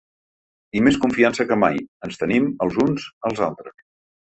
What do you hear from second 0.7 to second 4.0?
I més confiança que mai, ens tenim els uns als altres.